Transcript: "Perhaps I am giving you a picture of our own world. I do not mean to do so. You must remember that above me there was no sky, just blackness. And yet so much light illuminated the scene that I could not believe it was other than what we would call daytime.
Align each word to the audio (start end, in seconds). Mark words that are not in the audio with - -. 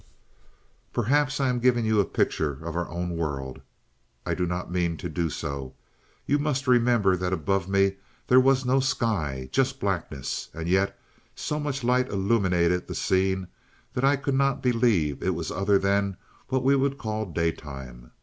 "Perhaps 0.93 1.39
I 1.39 1.47
am 1.49 1.59
giving 1.59 1.85
you 1.85 1.99
a 1.99 2.05
picture 2.05 2.53
of 2.65 2.75
our 2.75 2.89
own 2.89 3.11
world. 3.15 3.61
I 4.25 4.33
do 4.33 4.47
not 4.47 4.71
mean 4.71 4.97
to 4.97 5.09
do 5.09 5.29
so. 5.29 5.75
You 6.25 6.39
must 6.39 6.65
remember 6.65 7.15
that 7.15 7.33
above 7.33 7.69
me 7.69 7.97
there 8.25 8.39
was 8.39 8.65
no 8.65 8.79
sky, 8.79 9.47
just 9.51 9.79
blackness. 9.79 10.49
And 10.55 10.67
yet 10.67 10.99
so 11.35 11.59
much 11.59 11.83
light 11.83 12.09
illuminated 12.09 12.87
the 12.87 12.95
scene 12.95 13.47
that 13.93 14.03
I 14.03 14.15
could 14.15 14.33
not 14.33 14.63
believe 14.63 15.21
it 15.21 15.35
was 15.35 15.51
other 15.51 15.77
than 15.77 16.17
what 16.47 16.63
we 16.63 16.75
would 16.75 16.97
call 16.97 17.27
daytime. 17.27 18.09